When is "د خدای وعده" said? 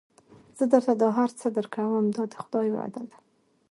2.31-3.01